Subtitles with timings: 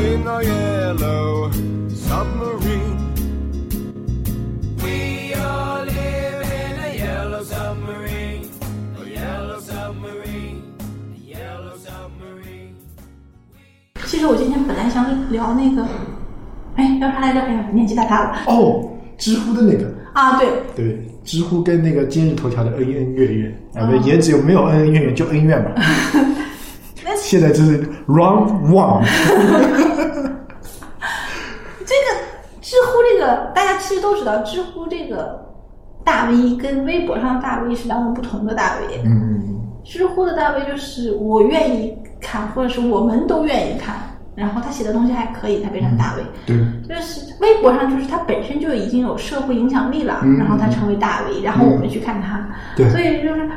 [0.00, 1.50] In our yellow
[1.92, 2.96] submarine.
[4.82, 8.48] We all live in a yellow submarine,
[8.96, 10.62] a yellow submarine,
[11.14, 12.74] a yellow submarine.
[14.06, 15.86] 其实我今天本来想聊那个，
[16.76, 17.40] 哎，聊啥来着？
[17.40, 20.38] 哎呀，年纪太大了哦，知乎的那个，啊！
[20.38, 25.74] 对，对，知乎跟那个今日头条的恩恩怨怨，啊，不，也只有没有恩恩怨怨，就恩怨吧。
[27.30, 29.04] 那现在就是 round one，
[31.86, 32.10] 这个
[32.60, 35.40] 知乎这个大家其实都知道，知乎这个
[36.02, 39.00] 大 V 跟微博上的大 V 是两种不同的大 V。
[39.04, 43.94] 嗯，知乎的大 V 就是我愿意看，或者是我们都愿意看，
[44.34, 46.22] 然后他写的东西还可以，他变成大 V。
[46.46, 46.56] 对，
[46.88, 52.44] 就是微博上，就是他本身就已经有社会影响力了，嗯然后他成为大 V，然后我们去看他，
[52.76, 53.48] 对所以就是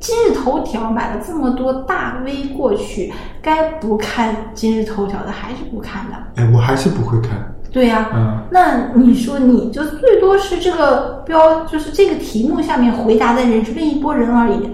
[0.00, 7.32] 今日头条买了这么多大 V 过去，该不看今日头条的还是不看的，哎，我还是不会看，
[7.72, 14.70] 对呀、嗯那你说你就最多是这个标，就是这个题目下面回答的人是另一拨人而已。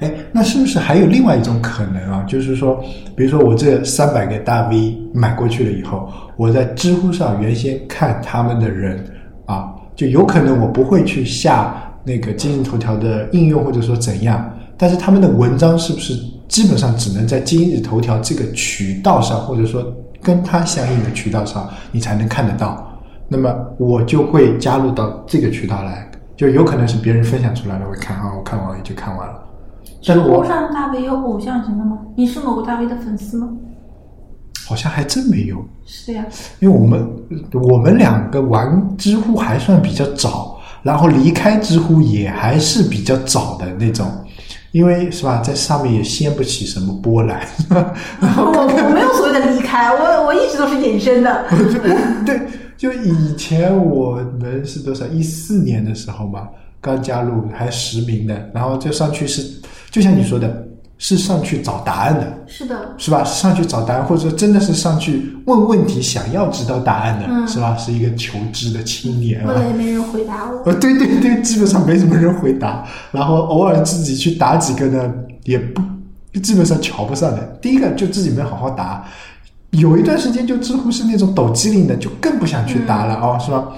[0.00, 2.24] 哎，那是不是还有另外一种可能啊？
[2.26, 2.82] 就是说，
[3.14, 9.02] 比如说我这三百个大 V 买过去了以后，我在知乎上原先看他们的人
[9.46, 14.52] 啊，就有可能我不会去下那个今日头条的应用，或者说怎样，
[14.84, 16.12] 但是他们的文章是不是
[16.46, 19.82] 基本上只能在今日头条这个渠道上，或者说
[20.20, 22.86] 跟它相应的渠道上，你才能看得到？
[23.26, 26.06] 那么我就会加入到这个渠道来，
[26.36, 29.42] 就有可能是别人分享出来的，我看啊，我看完也就看完了。
[30.06, 31.98] 但知乎是我上大 V 有偶像型的吗？
[32.14, 33.48] 你是某个大 V 的粉丝吗？
[34.66, 35.56] 好像还真没有，
[35.86, 36.26] 是的呀，
[36.60, 37.08] 因为我们
[37.54, 44.06] 我们两个玩知乎还算比较早，然后离开知乎也还是比较早的那种，
[44.74, 47.40] 因为是吧，在上面也掀不起什么波澜。
[48.20, 51.44] 然 后我我没有所谓的离开，我我一直都是隐身的。
[52.26, 52.40] 对，
[52.76, 56.48] 就以前我们是多少一四年的时候嘛，
[56.80, 59.48] 刚加入还实名的，然后就上去是，
[59.92, 60.66] 就像你说的，
[61.06, 62.38] 是上去找答案的。
[62.46, 63.22] 是的，是吧？
[63.22, 67.76] 是上去找答案，或者说真的是上去问问题，想要知道答案的，嗯是吧？
[67.76, 69.54] 是一个求知的青年啊问。
[69.54, 70.62] 了也没人回答我。
[70.64, 75.12] 呃，对对对，基本上没什么人回答，然后偶尔自己去答几个呢，
[75.44, 75.82] 也不
[76.40, 77.42] 基本上瞧不上的。
[77.60, 79.04] 第一个就自己没好好答，
[79.72, 83.68] 有一段时间就知乎是那种抖机灵的，就更不想去答了、哦，是吧？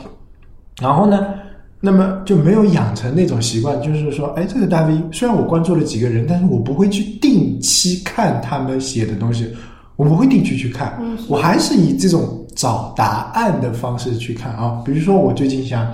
[0.80, 1.26] 然后呢，
[1.80, 9.54] 那么就没有养成那种习惯，就是说，哎，这个大 V 虽然我关注了几个人，但是我不会去定期看他们写的东西，
[9.96, 14.80] 我不会定期去看，嗯我还是以这种找答案的方式去看啊。
[14.84, 15.86] 比如说，我最近想，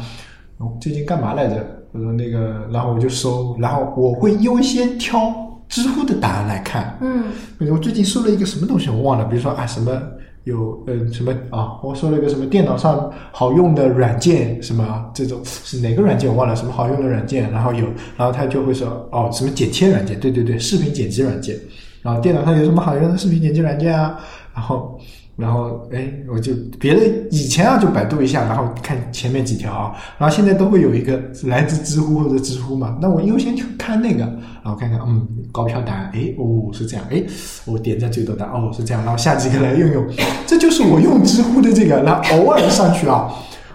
[0.59, 1.67] 我最近干嘛来着？
[1.93, 5.31] 我说那个，然后我就搜，然后我会优先挑
[5.69, 6.97] 知乎的答案来看。
[7.03, 7.25] 嗯，
[7.59, 10.01] 比如我最近搜了一个什么东西，我忘了，比如说啊什么
[10.45, 17.87] 有嗯什么啊，我说了一个什么电脑上好用的软件，什么这种是哪个软件我忘了，什么好用的软件，然后有，
[18.17, 21.57] 然后他就会说哦什么剪切软件，对对对，视频剪辑软件，
[22.03, 24.19] 然后电脑上有什么好用的视频剪辑软件啊，
[24.55, 24.99] 然后。
[25.43, 27.01] 然后，哎，我就别的
[27.33, 34.21] 以前啊就百度一下，然后看前面几条啊，然后现在都会有一个来自知乎或者知乎嘛，那我优先去看那个，
[34.63, 37.23] 然后看看，嗯，高票答案，哎，哦是这样，哎，
[37.67, 40.07] 我点赞最多的，哦是这样，然后下几个来用用，
[40.47, 43.29] 这就是我用知乎的这个，然后偶尔上去啊，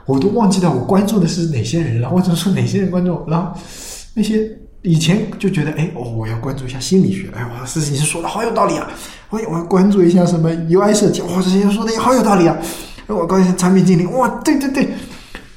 [0.05, 3.51] 我都忘记了我关注的是哪些人了，或者说哪些人关注，然后
[4.15, 4.49] 那些
[4.87, 8.87] 以前就觉得，哎，哦，我要关注一下心理学，哎，哇，事情说的好有道理啊，
[9.29, 12.57] 我我要关注一下什么 UI 设计，哇，这些人说的也好有道理啊，
[13.07, 14.87] 哎我关注产品经理，哇，对对对。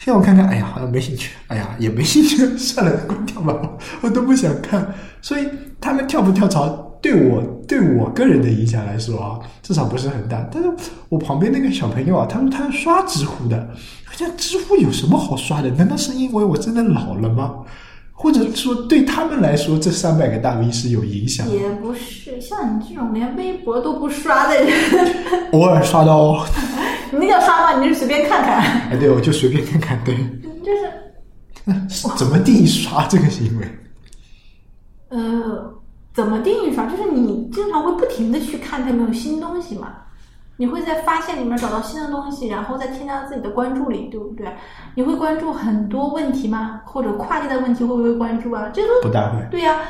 [0.03, 3.55] 现在我看看，哎呀，好像没兴趣，哎呀，也没兴趣，算了，关掉吧，
[4.01, 4.95] 我都不想看。
[5.21, 5.47] 所以
[5.79, 6.67] 他们跳不跳槽，
[7.03, 10.43] 对我对我个人的影响来说啊，至少不是很大。
[10.51, 10.71] 但是
[11.11, 13.69] 我旁边那个小朋友啊，他说他刷知乎的，
[14.07, 15.69] 好像知乎有什么好刷的？
[15.73, 17.57] 难道是因为我真的老了吗？
[18.23, 21.55] 或者说对他们来说，这三百个大 V 是有影响的？
[21.55, 24.71] 也不是像你这种连微博都不刷的人，
[25.53, 26.47] 偶尔刷到哦，
[27.11, 27.81] 你那叫刷吗？
[27.83, 30.15] 你是随便看看，哎，对，我就随便看看，对，
[30.63, 33.67] 就是 怎么定义刷这个行为？
[35.09, 35.73] 呃，
[36.13, 36.85] 怎么定义刷？
[36.85, 39.95] 就是你经常会不停的去看他有没有新东西嘛。
[40.61, 44.47] 你会在发现里面找到新的东西，然后再添加到自己的关注里，对不对？
[44.95, 46.83] 你会关注很多问题吗？
[46.85, 48.69] 或者跨界的问题会不会关注啊？
[48.75, 49.39] 这都不大会。
[49.51, 49.81] 对呀、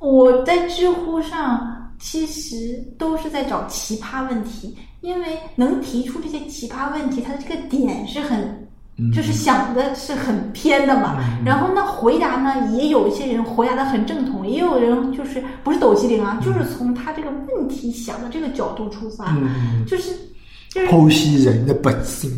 [0.00, 8.65] 我在知乎上其实都是在找奇葩问题，因为能提出这些奇葩问题，它的这个点是很，
[9.14, 11.16] 就是想的是很偏的嘛。
[11.44, 20.12] 然后那，回答呢，也有一些人回答的很正统，也有人就是不是抖机灵啊，就是从他这个问题想的这个角度出发，嗯就是
[20.70, 22.30] 就是剖析人的本性。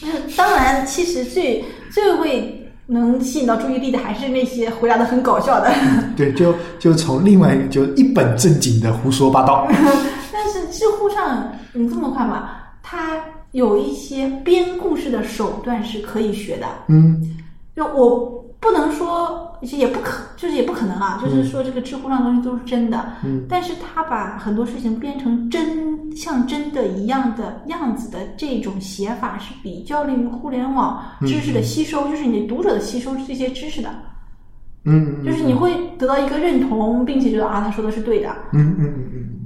[0.00, 5.74] 就是当然，其实最最会能吸引到注意力的，还是那些回答的很搞笑的。
[6.16, 9.66] 对，就就从另外一个就一本正经的胡说八道。
[10.32, 13.16] 但是知乎上，你这么看吧，它
[13.52, 16.66] 有一些编故事的手段是可以学的。
[16.88, 17.36] 嗯
[17.74, 23.12] 就我不能说，也不可，就是也不可能啊，就是说这个知乎上的东西都是真的。
[23.24, 33.88] 嗯但是他把很多事情编成真像真的一样的样子的这种写法，是比较利于互联网知识的吸收，就是你读者的吸收这些知识的，
[34.84, 38.28] 嗯，就是你会得到一个认同，并且觉得啊他说的是对的。
[38.52, 39.37] 嗯嗯嗯嗯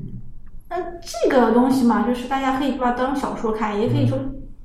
[0.75, 4.19] 那这个东西嘛，就是大家可以把它当小说看，也可以说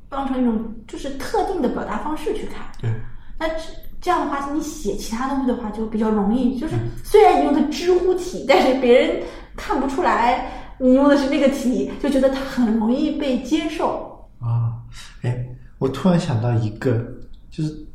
[0.08, 2.66] 当成一种就是特定的表达方式去看。
[2.82, 2.90] 对，
[3.38, 3.64] 那这
[4.00, 6.58] 这样的话，你写其他东西的话就比较容易。
[6.58, 9.22] 就是虽然你用的知乎体，但是别人
[9.58, 14.26] 看不出来你用的是那个体，就觉得它很容易被接受。
[14.40, 14.80] 啊，
[15.24, 15.46] 哎，
[15.78, 17.06] 我突然想到一个，
[17.52, 17.87] 就是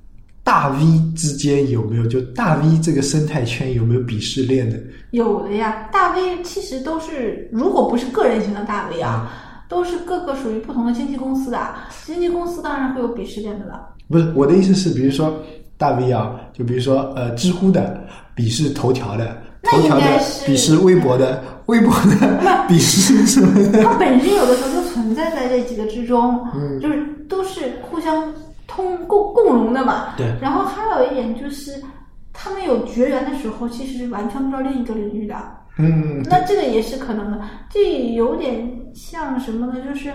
[0.44, 0.78] 大 V
[1.16, 4.76] 之间有没有就大 V 这个生态圈有没有鄙视链的？
[5.12, 9.30] 有的呀，大 V 其实都是，如果不是个人型的大 V 啊，
[9.68, 11.58] 都是各个属于不同的经纪公司的。
[12.04, 13.88] 经纪公司当然会有鄙视链的了。
[14.08, 15.40] 不是我的意思是，比如说
[15.78, 18.04] 大 V 啊，就比如说呃，知乎的
[18.36, 23.82] 鄙视头条的，那头条的应该是鄙视微博的，微博的 鄙视什么的？
[23.82, 28.32] 它本身有的时候就存在在这几个之中，嗯就是都是互相
[28.74, 30.14] 通共共荣的嘛。
[30.16, 31.82] 对然后还有一点就是，
[32.32, 35.36] 他们有绝缘的时候，其实是完全不知道另一个领域的。
[35.78, 37.40] 嗯，那这个也是可能的，
[37.70, 39.74] 这有点像什么呢？
[39.80, 40.12] 就是，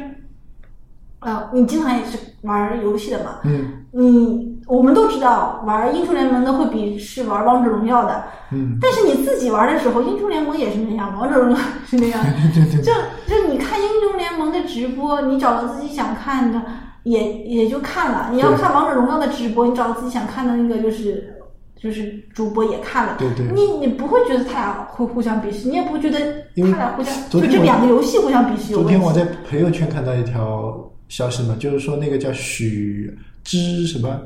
[1.19, 11.57] 呃，你经常也是玩游戏的嘛，嗯你我们都知道玩英雄联盟的会比是玩王者荣耀的，嗯，但是你自己玩的时候，英雄联盟也是那样，王者荣耀
[11.87, 12.23] 是那样。
[12.53, 12.91] 对 对就
[13.25, 16.61] 就你看英雄联盟的直播，你找到自己想看的，
[17.09, 18.29] 也也就看了。
[18.31, 21.33] 你要看王者荣耀的直播，你找到自己想看的那个就是
[21.75, 23.17] 就是主播也看了。
[23.19, 26.19] 对对你你不会觉得他俩会互相鄙视，你也不会觉得
[26.55, 28.81] 他俩互相就这两个游戏互相鄙视有。
[28.81, 30.77] 昨天我在朋友圈看到一条
[31.07, 34.19] 消息嘛，就是说那个叫许之什么，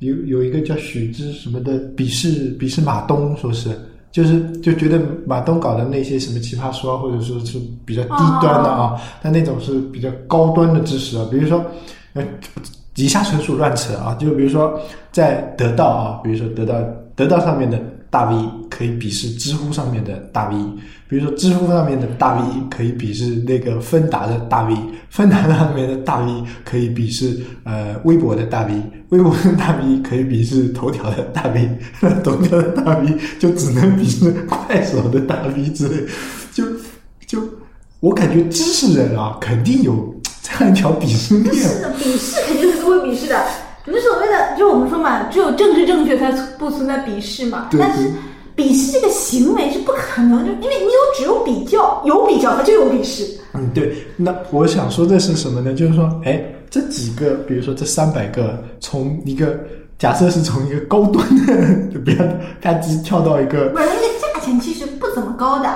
[0.00, 3.70] 有有一个叫许之什么的鄙视鄙视马东，说是
[4.16, 8.08] 就是就觉得马东搞的那些什么奇葩说啊，或者说是比较低
[8.40, 11.62] 端的啊，但那种是比较高端的知识啊，比如说
[12.14, 12.24] 呃。
[12.98, 14.80] 以下纯属乱扯啊，就比如说
[15.12, 16.74] 在得到啊，比如说得到
[17.14, 17.78] 得到上面的
[18.16, 20.56] 大 V 可以鄙视知乎上面的大 V，
[21.06, 24.74] 比如说知乎上面的大 V 可以鄙视那个芬达的大 V，
[25.10, 28.72] 芬达上面的大 V 可以鄙视呃微博的大 V，
[29.10, 31.68] 微博的大 V 可以鄙视头条的大 V，
[32.24, 36.06] 头条的大 V 就只能鄙视快手的大 V 之类，
[36.54, 36.64] 就
[37.26, 37.46] 就
[38.00, 41.54] 我感觉知识人啊肯定有这样一条鄙视链。
[41.54, 43.44] 是的，鄙视肯定是会鄙视的。
[43.86, 47.68] 你们所谓的，就我们说嘛，只有政治正确才不存在鄙视嘛。
[47.70, 48.10] 对但是
[48.56, 53.24] 鄙视这个行为是不可能，就因为你有只有比较，有比较它就有鄙视。
[53.54, 53.96] 嗯，对。
[54.16, 55.72] 那我想说的是什么呢？
[55.72, 59.58] 就是说，哎，这几个，比如说这三百个，从一个
[59.98, 62.16] 假设是从一个高端的，就不要
[62.60, 65.68] 啪叽跳到一个不是，那个价钱其实不怎么高的，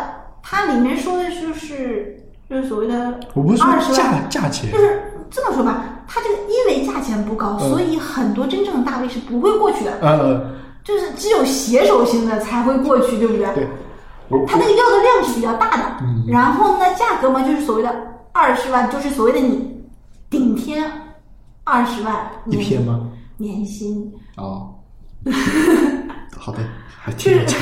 [0.42, 5.00] 它里面说的就是就是所谓的我不是说价，价钱就，是
[5.30, 10.50] 这么说吧，它这个因为价钱不高，嗯所以很多真正的大 V 是不会过去的，呃，
[10.82, 13.46] 就是只有携手型的才会过去，对不对？
[13.54, 13.68] 对，
[14.28, 17.94] 我它那个要的量是比较大的，嗯然后呢，价格嘛就是所谓的
[18.32, 19.80] 二十万，就是所谓的你
[20.28, 20.90] 顶天
[21.62, 23.08] 二十万一篇吗？
[23.36, 24.74] 年薪，哦，
[26.36, 26.58] 好的，
[27.00, 27.56] 还挺有钱。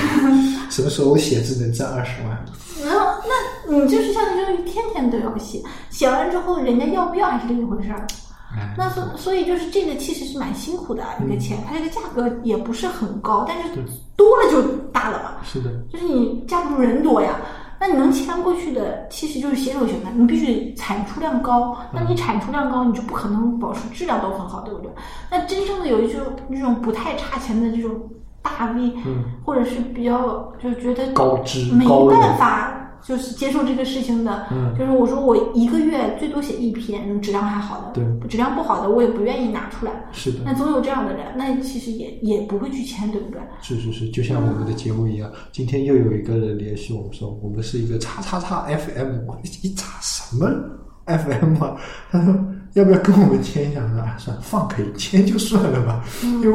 [0.71, 2.45] 什么时候我写字能挣二十万？
[2.83, 8.07] 然后那你就是相当于天天都要写，写完之后人家要不要还是另一回事儿。
[8.51, 13.69] 哎那所所以就是这个其实是蛮辛苦的一个钱，它这个价格也不是很高，但是
[14.17, 14.63] 多了就
[14.93, 15.33] 大了嘛。
[15.43, 17.37] 是的，就是你架不住人多呀。
[17.81, 21.77] 那你能签过去的，其实就是携手型的，你必须得产出量高。
[21.93, 24.91] 那你产出量高，你就不可能保持质量都很好，对不对？
[25.31, 27.95] 那真正的有一种那种不太差钱的这种
[28.43, 39.93] 大 V，、嗯或者是比较就觉得高知没办法就是接受这个事情的，嗯就是我说我一个月最多写一篇，质量还好的，对，质量不好的我也不愿意拿出来。
[40.13, 43.41] 是的那，总有这样的人，那其实也也不会去签，对不对？
[43.61, 50.49] 是是是，就像我们的节目一样，今天又有一个人联系我们说，我们是一个叉叉叉 FM，我一查什么
[51.07, 51.77] FM 啊？
[52.11, 52.35] 他说
[52.79, 53.81] 要不要跟我们签一下？
[53.83, 56.49] 我说啊，算了，放可以签就算了吧，因为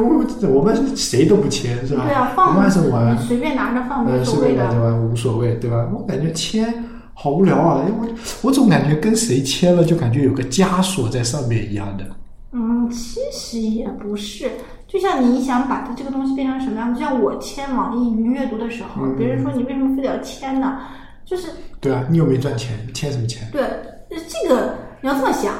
[0.48, 2.04] 我们谁都不签是吧？
[2.06, 4.70] 对啊，我放们还是玩，随便拿着放呃，无所谓的随便拿。
[4.72, 5.88] 着玩无所谓，对吧？
[5.92, 6.72] 我感觉签
[7.12, 12.04] 好无聊啊，因为我我总感觉跟谁签了就感觉有个枷锁在上面一样的。
[12.52, 14.50] 嗯，其实也不是，
[14.88, 20.78] 就像你想把它这个东西变成什么样，就像我签网易云阅读的时候，嗯别人说你为什么非得要签呢？
[21.24, 21.48] 就是
[21.80, 23.46] 对啊，你又没赚钱，签什么签？
[23.50, 25.54] 对，呃这个你要这么想，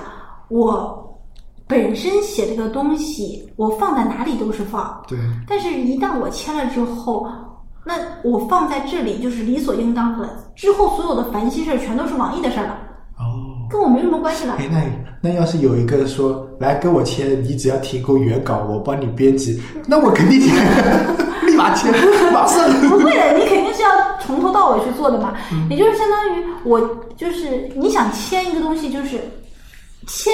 [0.49, 1.19] 我
[1.67, 7.27] 本身写这个东西，我放在哪里都是放，对，但是一旦我签了之后，
[7.85, 10.29] 那我放在这里就是理所应当的。
[10.55, 12.79] 之后所有的烦心事儿全都是网易的事儿了，
[13.19, 13.51] 哦。
[13.71, 14.55] 跟我没什么关系了。
[14.59, 20.55] 哎，那那要是有一个说来跟我签，你只要提供原稿，我帮你编辑，那我肯定签，
[21.47, 21.91] 立马签，
[22.31, 22.71] 马上。
[22.89, 23.89] 不会的，你肯定是要
[24.21, 25.33] 从头到尾去做的嘛。
[25.71, 26.79] 也就是相当于我
[27.17, 29.19] 就是你想签一个东西，就是
[30.07, 30.33] 签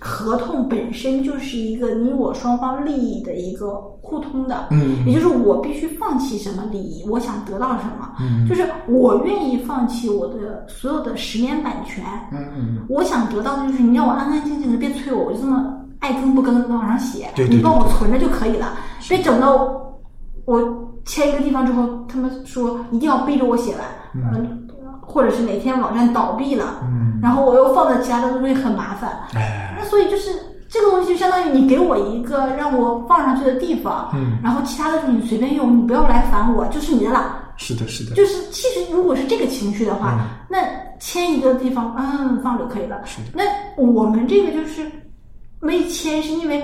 [0.00, 5.04] 合同本身就是一个你我双方利益的一个互通的，嗯。
[5.06, 8.46] 也就是我必须放弃什么利益，我想得到什么，嗯。
[8.48, 18.78] 就是我愿意放弃我的所有的十年版权，嗯嗯，我想得到的就是你让我安安静静的，别催我，我就这么爱更不更的往上写，对对你帮我存着就可以了，
[19.08, 20.00] 别整到我
[20.44, 23.80] 我签一个地方之后，他们说一定要逼着我写完，
[24.14, 24.67] 嗯，
[25.08, 30.30] 或者是哪天网站倒闭了，嗯，然后我又放在其他的东西很麻烦，哎，那所以就是
[30.68, 37.36] 这个东西就相当于你给我一个让我放上去的地方，嗯然后其他的你随便用，你不要来烦我，就是你的了。
[37.56, 40.58] 是的，是的，就是其实如果是这个情绪的话，嗯那
[41.00, 43.28] 签一个地方，嗯，放就可以了是的。
[43.32, 43.42] 那
[43.82, 44.86] 我们这个就是
[45.58, 46.62] 没签，是因为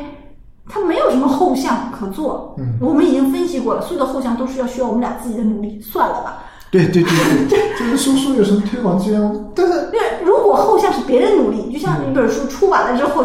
[0.68, 2.54] 它没有什么后项可做。
[2.58, 6.38] 嗯我们已经分析过了，所有的后项都是要需要我们俩自己的努力，算了吧。
[6.74, 9.20] 对对对对， 就是说说有什么推广资源，
[9.54, 13.24] 但是因为如果后项是别人努力，就像嗯一本书出版了之后，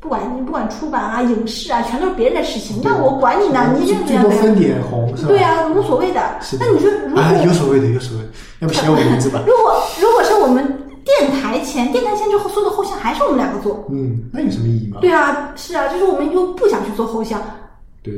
[0.00, 3.74] 不管你不管出版啊、影视啊，全都是别人的事情，那我管你呢？
[3.74, 4.28] 你认不认为？
[4.28, 5.28] 最多分点红是吧？
[5.28, 6.20] 对啊，无所谓的
[6.58, 8.28] 那你说如果啊，有所谓的，有所谓的，
[8.60, 9.42] 要不写我名字吧？
[9.48, 10.62] 如果如果是我们
[11.04, 13.82] 电台前，电台前之后，所有的后项还是我们两个做。
[13.90, 14.98] 嗯，那有什么意义吗？
[15.00, 17.40] 对啊，是啊，就是我们又不想去做后项。
[18.02, 18.14] 对，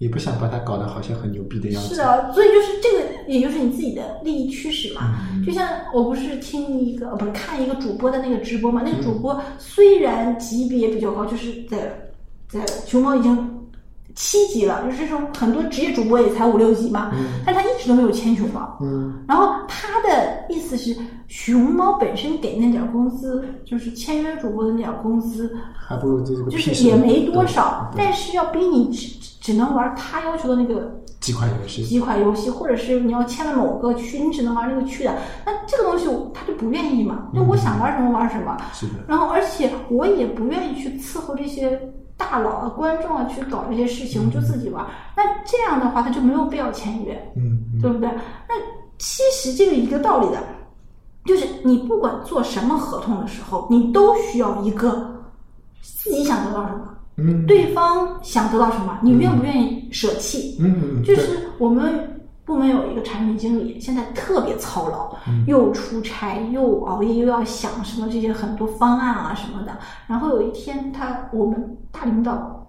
[0.00, 1.90] 也不想把它搞得好像很牛逼的样子。
[1.90, 5.14] 是的，所以就是这个，也就是你自己的利益驱使嘛。
[5.32, 11.78] 嗯就像我不是听一个，不是看一个主播的那个直播嘛，那个主播虽然级别比较高，就是在
[12.48, 13.56] 在熊猫已经。
[14.16, 17.12] 七级了，就是这种很多职业主播也才五六级嘛，
[17.46, 18.76] 但他一直都没有签熊猫。
[18.82, 20.94] 嗯然后他的意思是，
[21.28, 28.90] 熊猫本身给那点工资，就是签约主播的那点工资，还不如这个就是也没多少，但是要比你
[29.50, 30.88] 只只能玩他要求的那个
[31.18, 31.82] 几款游戏。
[31.82, 35.12] 几款游戏，或者是你要签了某个区，你只能玩那个区的。
[35.44, 38.56] 那这个东西他就不愿意嘛，那我想玩什么玩什么。
[38.72, 44.86] 是的，然后，而且我也不愿意去伺候这些大佬啊、观众啊去搞这些事情，我就自己玩。
[45.16, 47.14] 那这样的话，他就没有必要签约。
[47.36, 48.08] 嗯嗯对不对？
[48.48, 48.54] 那
[48.98, 50.38] 其实这个一个道理的，
[51.24, 55.10] 就是你不管做什么合同的时候，你都需要一个
[55.82, 60.56] 自己想得到什么，嗯，对方想得到什么，你愿不愿意舍弃？
[60.60, 61.92] 嗯，就是我们
[62.44, 69.72] 部门有一个产品经理，现在特别操劳，嗯又出差又熬夜，又要想什么这些很多方案啊什么的。
[70.06, 72.59] 然后有一天他，我们大领导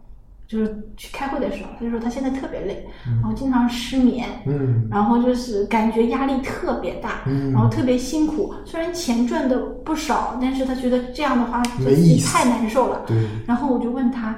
[0.52, 8.54] 就是去开会的时候，他就说他现在特别累，然后经常失眠，嗯然后就是感觉压力特别大，嗯然后特别辛苦。
[8.66, 13.04] 虽然钱赚的不少，但是他觉得这样的话没自己太难受了。
[13.08, 13.16] 对，
[13.48, 14.38] 然后我就问他：“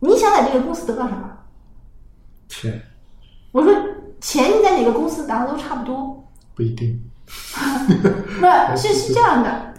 [0.00, 1.30] 你想在这个公司得到什么
[2.48, 2.80] 钱？”
[3.52, 3.72] 我说
[4.20, 6.24] ：“钱你在哪个公司拿的都差不多。
[6.54, 6.98] 不一定。
[7.26, 9.74] 不是，是是这样的，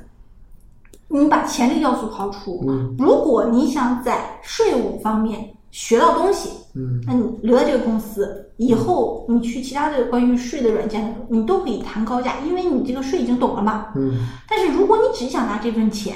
[1.10, 2.96] 你把潜力要素抛除，嗯。
[2.98, 7.02] 如果你想在税务方面学到东西，嗯。
[7.06, 13.88] 那你留在这个公司，以后你去其他的关于税的软件，你都可以谈高价，因为你这个税已经懂了嘛。
[13.96, 14.28] 嗯。
[14.50, 16.16] 但是如果你只想拿这份钱，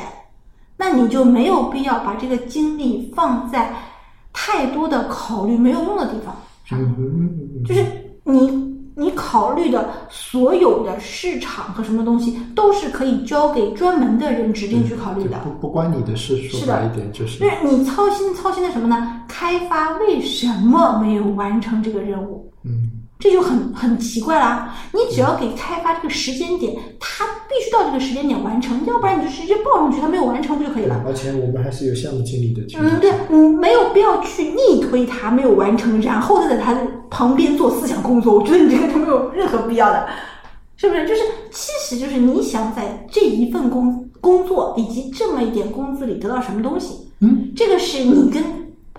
[0.78, 3.74] 那你就没有必要把这个精力放在
[4.34, 6.80] 太多的考虑没有用的地方上。
[7.66, 7.86] 就是
[8.24, 15.40] 你你考虑的所有的市场和什么东西，都是可以交给专门的人指定去考虑的。
[15.40, 19.22] 不不关你的事，说是的白一点就是就是你操心操心的什么呢？
[19.28, 22.52] 开发为什么没有完成这个任务？
[22.64, 24.76] 嗯这就很很奇怪啦。
[24.92, 27.24] 你只要给开发这个时间点，他
[27.72, 31.04] 到这个时间点完成，要不然你就直接报上去，他没有完成不就可以了？
[31.06, 38.38] 而且我们还是有项目经理的嗯，对，嗯，没有必要去逆推他没有完成，然后再在他的旁边做思想工作。
[38.38, 40.08] 我觉得你这个都没有任何必要的，
[40.78, 41.08] 是不是？
[41.08, 48.44] 就是其实就是你想在这一份工工作以及这么一点工资里得到什么东西，嗯，这个是你跟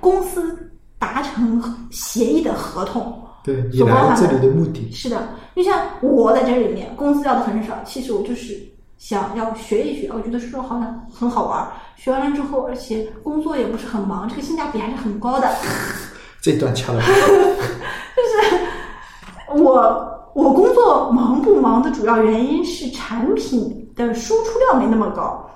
[0.00, 3.21] 公司达成协议的合同。
[3.44, 8.56] 对你所包含来这里的目的，是的，就像我在这里面，工资要的很少，其实我就是
[8.98, 15.50] 想要学一学，我觉得说好像很好玩儿，学完了之后，而且工作也不是很忙，这个性价比还是很高的。
[16.40, 17.02] 这段掐了。
[18.14, 25.48] 就是我我工作忙不忙的主要原因是产品的输出量没那么高。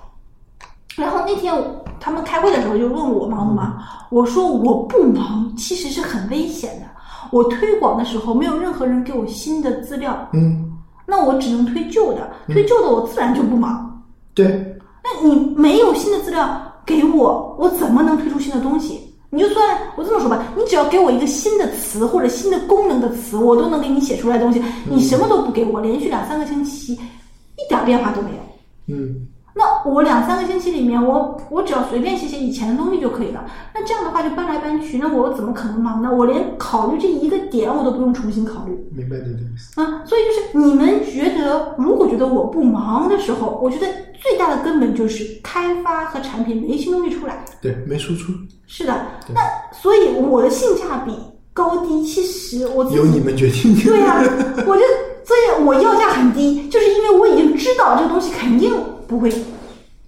[0.96, 1.54] 然后那天
[2.00, 6.86] 他们开会的时候就问我忙不忙，我说我不忙，其实是很危险的。
[7.30, 10.72] 我推广的时候没有任何人给我新的资料，嗯，
[11.06, 14.04] 那我只能推旧的，推旧的我自然就不忙。
[14.34, 19.00] 对，那你没有新的资料给我，我怎么能推出新的东西？
[19.28, 24.62] 你就算我这么说吧，你只要给我一个新的词或者新的功能的词，我都能给你写出来东西。
[24.88, 28.36] 你什么都不给我，连续两三个星期，一点变化都没有。
[28.94, 29.26] 嗯，
[29.58, 33.42] 那我两三个星期里面，我我只要随便写写以前的东西就可以了。
[33.74, 36.12] 那这样的话就搬来搬去，那我怎么可能忙呢？
[36.14, 38.72] 我连考虑这一个点我都不用重新考虑。
[38.94, 39.80] 明白你的意思。
[39.80, 43.86] 啊，所以就是你们觉得，如果觉得我不忙的时候，我觉得
[44.20, 47.42] 最大的根本就是开发和产品没新东西出来。
[47.62, 48.32] 对，没输出，
[48.66, 48.94] 是的，
[49.32, 49.40] 那
[49.72, 51.12] 所以我的性价比
[51.54, 53.74] 高低，其实我由你们决定。
[53.82, 54.20] 对呀、
[54.68, 54.82] 我就
[55.24, 58.70] 所以我要价很低，就是因为我已经知道这个东西肯定
[59.06, 59.32] 不会。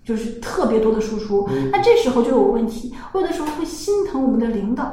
[0.05, 2.95] 就是特别多的输出，那这时候就有问题。
[3.13, 4.91] 我有的时候会心疼我们的领导，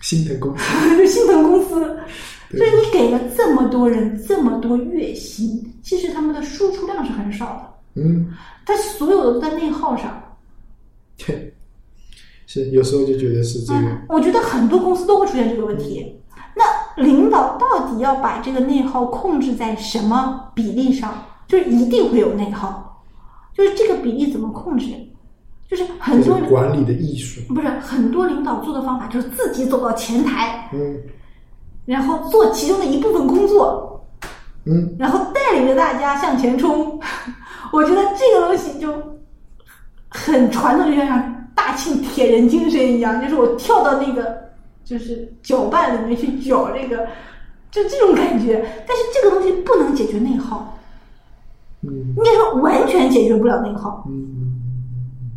[0.00, 0.96] 心疼公司。
[0.96, 1.96] 就 心疼公司。
[2.50, 7.46] 所以你给了这么多人这么多月薪，其实他们的输出量是很少
[7.94, 8.34] 的，嗯，
[8.66, 10.20] 他所有的都在内耗上。
[11.16, 11.54] 对，
[12.48, 16.20] 是有时候就觉得是这个，嗯，我觉得很多公司都会出现这个问题。
[16.56, 16.64] 那
[17.00, 21.14] 领导到底要把这个内耗控制在什么比例上？
[21.46, 22.91] 就是一定会有内耗，
[23.54, 24.86] 就是这个比例怎么控制？
[25.68, 27.40] 就是很多是管理的艺术。
[27.54, 31.00] 不是很多领导做的方法，就是自己走到前台，嗯
[31.86, 34.06] 然后做其中的一部分工作，
[34.66, 37.00] 嗯，然后带领着大家向前冲。
[37.72, 38.92] 我觉得这个东西就
[40.08, 44.38] 很传统，就像大庆铁人精神一样，就是我跳到那个
[44.84, 47.06] 就是搅拌里面去搅这个，
[47.70, 48.62] 就这种感觉。
[48.86, 50.78] 但是这个东西不能解决内耗，
[51.82, 55.30] 嗯应该说完全解决不了内耗嗯嗯嗯嗯，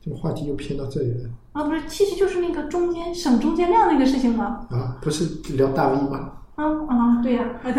[0.00, 1.62] 这个话题又偏到这里了啊！
[1.64, 4.66] 不是，其实就是那个中间省中间量那个事情吗？
[4.70, 4.96] 啊！
[5.02, 5.24] 不是
[5.54, 6.32] 聊大 V 吗？
[6.54, 7.44] 啊啊，对呀。
[7.64, 7.72] 哎，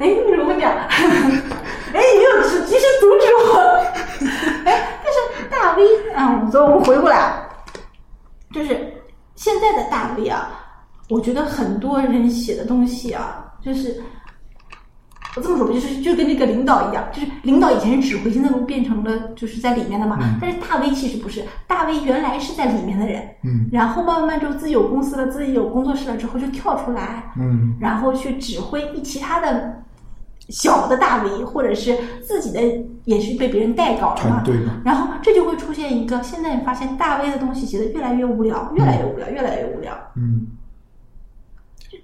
[0.00, 0.72] 为什么会讲？
[0.72, 0.88] 哎，
[1.22, 1.36] 你
[1.92, 3.58] 没有及时阻止我。
[4.64, 7.46] 哎，但是大 V 啊，我们走我们回过来，
[8.52, 8.94] 就是
[9.34, 10.58] 现在的大 V 啊，
[11.10, 14.00] 我觉得很多人写的东西啊，就是
[15.34, 20.18] 我这么说吧，就是就跟那个领导一样，就是领导以前是指挥，现在不变成了就是在里面的嘛。
[20.40, 29.82] 但是大 V 其实不是，大 V 原来是在里面的人，嗯然后慢慢慢之后自己有公司了，自己有工作室了之后就跳出来，嗯然后去指挥其他的
[30.48, 32.60] 小的大 V，或者是自己的
[33.04, 34.54] 也是被别人代搞了嘛对。
[34.84, 39.96] 然后这就会出现一个，现在你发现大 V 的东西写的越来越无聊，越来越无聊，越来越无聊。
[40.14, 40.46] 嗯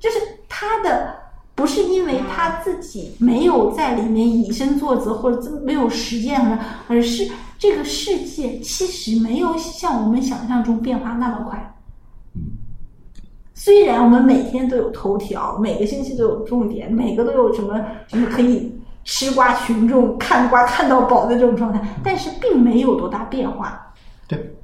[0.00, 1.14] 就是他的
[1.58, 6.40] 不是因为他自己没有在里面以身作则或者没有实践，
[6.86, 11.74] 而是这个世界其实没有像我们想象中变化那么快。
[13.54, 23.92] 虽然我们每天都有头条，每个星期都有重点，每个都有什么就是可以吃瓜群众看瓜看到饱的这种状态，但是并没有多大变化。
[24.28, 24.54] 对，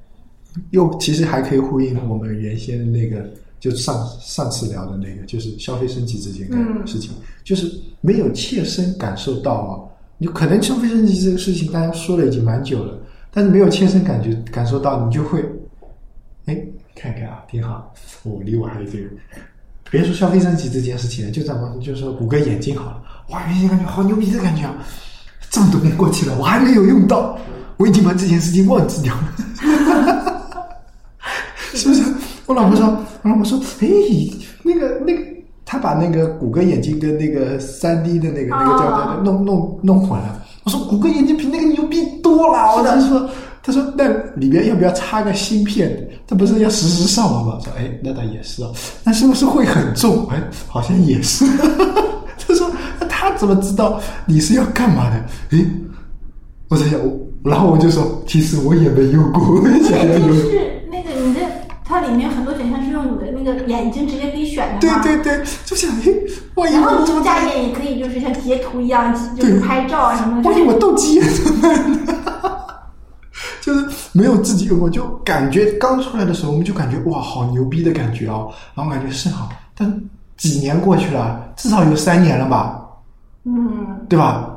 [0.70, 3.28] 又其实还可以呼应我们原先的那个，
[3.64, 7.66] 就上上次聊的那个，就是消费升级之间的事情，就是
[8.02, 9.80] 没有切身感受到啊。
[10.18, 12.94] 你可能消费升级这个事情，大家说了已经蛮久了，
[13.30, 15.42] 但是没有切身感觉感受到，你就会，
[16.44, 16.62] 哎，
[16.94, 17.90] 看看啊，挺好，
[18.22, 19.08] 我离我还有这个。
[19.90, 24.76] 别说消费升级这件事情了，就咱们就说谷歌眼镜好了，哇，原先感觉好牛逼的感觉啊！
[25.48, 27.38] 这么多年过去了，我还没有用到，
[27.78, 29.34] 我已经把这件事情忘记掉了，
[31.72, 32.03] 是不是？
[32.46, 32.86] 我老婆说，
[33.22, 33.88] 我老婆说，哎，
[34.62, 35.22] 那个那个，
[35.64, 40.42] 他把那个谷歌眼镜跟那个三 D 的那个那个叫叫弄弄弄混了。
[40.64, 43.28] 我说谷歌眼镜比那个牛逼多了，我当时说，
[43.62, 46.08] 他说那里边要不要插个芯片？
[46.26, 47.58] 他不是要实时上网吗？
[47.64, 48.72] 说哎，那倒也是哦，
[49.04, 50.26] 那是不是会很重？
[50.30, 51.46] 哎，好像也是。
[52.46, 55.56] 他说那他怎么知道你是要干嘛的？
[55.56, 55.66] 诶，
[56.68, 60.64] 我在想我，然后我就说其实我也没用过，想要就用。
[62.14, 65.02] 里面很多选项是用你的那个眼睛直接可以选的嘛。
[65.02, 66.14] 对对对，就想诶，
[66.54, 70.48] 万一然后你我怎么下面也可以就是像截图一样，就是拍照啊什么的。
[70.48, 71.98] 万一我斗鸡眼怎么办呢？
[73.60, 79.90] 就是没有自己我，就感觉刚出来的时候，我们就感觉哇，好牛逼的感觉哦，然后感觉是好，但
[80.36, 82.80] 几年过去了，至少有三年了吧，
[83.44, 84.50] 嗯，对吧？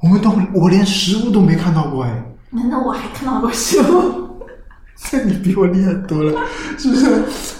[0.00, 4.25] 我们都我连实物都没看到过哎，难道我还看到过实物。
[5.10, 6.40] 这你比我厉害多了，
[6.78, 7.06] 是不是？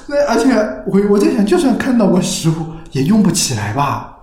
[0.08, 0.50] 那而且
[0.86, 2.54] 我我在想，就算看到过实物，
[2.92, 4.16] 也用不起来吧？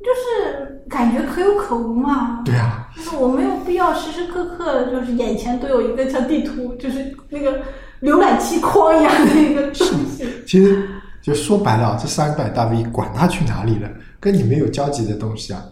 [0.00, 2.42] 就是感觉可有可无嘛。
[2.44, 7.62] 对啊，就是我没有必要时时刻刻就是眼前都有一个像地图，就是那个
[8.02, 10.26] 浏览器框一样的一个东西。
[10.46, 10.88] 其实
[11.22, 15.62] 就说白了，这三百大 V 管他去哪里了，跟你没有交集的东西啊，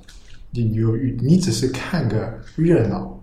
[0.53, 3.16] 你你有你只是看个热闹。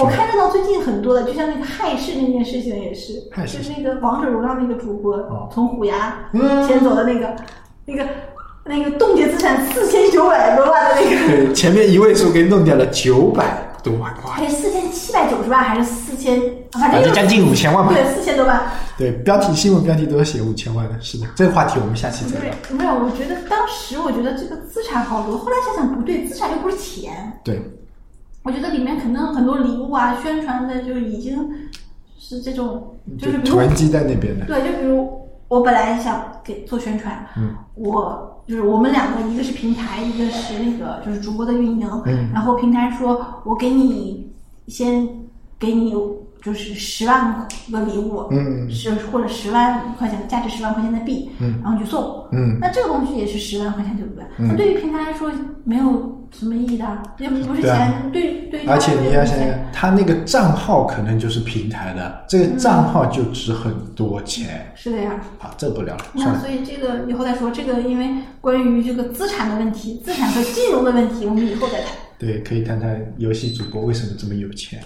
[0.00, 3.14] 我看热闹最近很多的，就像那个害事那件事情也是，
[3.46, 7.34] 就是那个王者荣耀那个主播、哦从虎牙嗯迁走的那个、
[7.84, 8.06] 那个
[8.64, 14.32] 那个冻结资产四千九百多万的那个，对，前面一位数给弄掉了九百多万，哇！
[14.32, 16.40] 还是四千七百九十万，还是四千，
[16.72, 18.60] 反正将近5000万吧对，四千多万。
[18.98, 21.26] 对，标题新闻标题都是写五千万的，是的。
[21.36, 22.54] 这个话题我们下期再聊。
[22.68, 27.60] 对，没有，我觉得当时我觉得这个资产好多，后来想想不对，资产又不是钱，对，
[28.44, 31.50] 我觉得里面可能很多礼物啊，宣传的就已经
[32.18, 34.44] 是这种，就是囤积在那边的。
[34.46, 42.30] 对，就比如我本来想给做宣传，嗯，我就是我们两个，一个是平台，一个是那个就是主播的运营，嗯。
[42.34, 44.30] 然后平台说我给你
[44.68, 45.08] 先
[45.58, 45.94] 给你
[46.42, 48.70] 就是十万个礼物，嗯。
[48.70, 51.58] 是或者十万块钱价值十万块钱的币，嗯。
[51.62, 52.58] 然后你就送，嗯。
[52.60, 54.24] 那这个东西也是十万块钱，对不对？
[54.36, 54.48] 嗯。
[54.48, 55.32] 那对于平台来说
[55.64, 64.72] 没有什么意义的，也不是钱，对对而且你要想想，他那个账号可能就是平台的，这个账号就值很多钱。
[64.74, 65.20] 是的呀。
[65.38, 66.04] 好，这不聊了。
[66.14, 68.08] 那所以这个以后再说，这个因为
[68.40, 71.92] 关于这个资产的问题、资产和金融的问题，我们以后再谈。
[72.18, 74.80] 对，可以谈谈游戏主播为什么这么有钱。